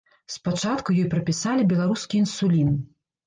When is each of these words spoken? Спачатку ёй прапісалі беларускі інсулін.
Спачатку 0.35 0.95
ёй 1.01 1.09
прапісалі 1.11 1.67
беларускі 1.73 2.19
інсулін. 2.23 2.73